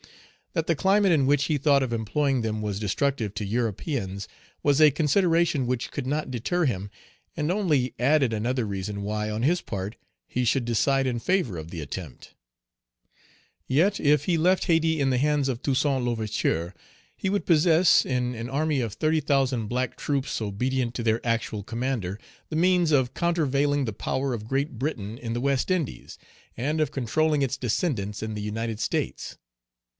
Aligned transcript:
That 0.53 0.65
the 0.67 0.75
climate 0.75 1.11
in 1.13 1.27
which 1.27 1.45
he 1.45 1.59
thought 1.59 1.83
of 1.83 1.93
employing 1.93 2.41
them 2.41 2.61
was 2.61 2.79
destructive 2.79 3.35
to 3.35 3.45
Europeans, 3.45 4.27
was 4.63 4.81
a 4.81 4.89
consideration 4.89 5.67
which 5.67 5.91
could 5.91 6.07
not 6.07 6.31
deter 6.31 6.65
him, 6.65 6.89
and 7.37 7.51
only 7.51 7.93
added 7.99 8.33
another 8.33 8.65
reason 8.65 9.03
why, 9.03 9.29
on 9.29 9.43
his 9.43 9.61
part, 9.61 9.95
he 10.27 10.43
should 10.43 10.65
decide 10.65 11.05
in 11.05 11.19
favor 11.19 11.55
of 11.57 11.69
the 11.69 11.79
attempt. 11.81 12.33
Yet, 13.67 13.99
if 13.99 14.25
he 14.25 14.37
left 14.37 14.65
Hayti 14.65 14.99
in 14.99 15.09
the 15.11 15.19
hands 15.19 15.47
of 15.47 15.61
Toussaint 15.61 16.03
L'Ouverture, 16.03 16.73
he 17.15 17.29
would 17.29 17.45
possess, 17.45 18.03
in 18.03 18.33
an 18.33 18.49
army 18.49 18.81
of 18.81 18.93
thirty 18.95 19.21
thousand 19.21 19.67
black 19.67 19.95
troops 19.95 20.41
obedient 20.41 20.95
to 20.95 21.03
their 21.03 21.25
actual 21.25 21.63
commander, 21.63 22.19
the 22.49 22.55
means 22.57 22.91
of 22.91 23.13
countervailing 23.13 23.85
the 23.85 23.93
power 23.93 24.33
of 24.33 24.47
Great 24.47 24.79
Britain 24.79 25.17
in 25.19 25.31
the 25.33 25.41
West 25.41 25.69
Indies, 25.71 26.17
and 26.57 26.81
of 26.81 26.91
controlling 26.91 27.41
its 27.43 27.55
descendants 27.55 28.23
in 28.23 28.33
the 28.33 28.41
United 28.41 28.79
States. 28.81 29.37